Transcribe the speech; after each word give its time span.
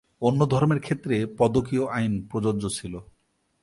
অন্য 0.21 0.39
ধর্মের 0.45 0.79
ক্ষেত্রে 0.79 1.15
পদকীয় 1.37 1.83
আইন 1.87 2.13
প্রযোজ্য 2.27 2.63
ছিল। 2.69 2.93